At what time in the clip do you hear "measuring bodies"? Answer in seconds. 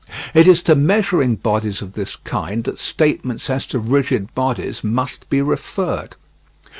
0.73-1.79